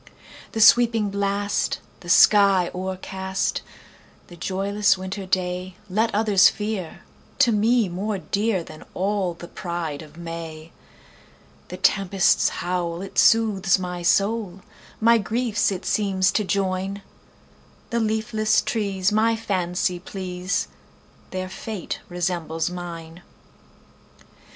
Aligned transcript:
"The 0.53 0.61
sweeping 0.61 1.11
blast, 1.11 1.79
the 1.99 2.09
sky 2.09 2.71
o'ercast,"The 2.73 4.35
joyless 4.35 4.97
winter 4.97 5.27
dayLet 5.27 6.09
others 6.11 6.49
fear, 6.49 7.01
to 7.37 7.51
me 7.51 7.87
more 7.87 8.17
dearThan 8.17 8.83
all 8.95 9.35
the 9.35 9.47
pride 9.47 10.01
of 10.01 10.17
May:The 10.17 11.77
tempest's 11.77 12.49
howl, 12.65 13.03
it 13.03 13.19
soothes 13.19 13.77
my 13.77 14.01
soul, 14.01 14.61
My 14.99 15.19
griefs 15.19 15.71
it 15.71 15.85
seems 15.85 16.31
to 16.31 16.43
join; 16.43 17.03
The 17.91 17.99
leafless 17.99 18.61
trees 18.63 19.11
my 19.11 19.35
fancy 19.35 19.99
please, 19.99 20.67
Their 21.29 21.47
fate 21.47 21.99
resembles 22.09 22.71
mine! 22.71 23.21